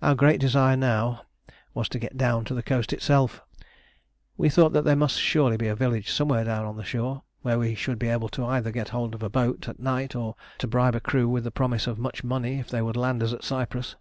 Our 0.00 0.14
great 0.14 0.40
desire 0.40 0.74
now 0.74 1.24
was 1.74 1.90
to 1.90 1.98
get 1.98 2.16
down 2.16 2.46
to 2.46 2.54
the 2.54 2.62
coast 2.62 2.94
itself. 2.94 3.42
We 4.38 4.48
thought 4.48 4.72
that 4.72 4.86
there 4.86 4.96
must 4.96 5.20
surely 5.20 5.58
be 5.58 5.68
a 5.68 5.76
village 5.76 6.10
somewhere 6.10 6.44
down 6.44 6.64
on 6.64 6.78
the 6.78 6.82
shore, 6.82 7.24
where 7.42 7.58
we 7.58 7.74
should 7.74 7.98
be 7.98 8.08
able 8.08 8.30
either 8.42 8.70
to 8.70 8.72
get 8.72 8.88
hold 8.88 9.14
of 9.14 9.22
a 9.22 9.28
boat 9.28 9.68
at 9.68 9.78
night 9.78 10.16
or 10.16 10.34
to 10.56 10.66
bribe 10.66 10.94
a 10.94 11.00
crew 11.00 11.28
with 11.28 11.46
a 11.46 11.50
promise 11.50 11.86
of 11.86 11.98
much 11.98 12.24
money 12.24 12.58
if 12.58 12.70
they 12.70 12.80
would 12.80 12.96
land 12.96 13.22
us 13.22 13.34
at 13.34 13.44
Cyprus. 13.44 13.96